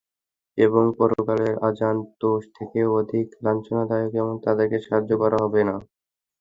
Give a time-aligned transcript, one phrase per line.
[0.57, 5.75] এবং পরকালের আযাব তো এ থেকেও অধিক লাঞ্ছনাদায়ক এবং তাদেরকে সাহায্য করা হবে না।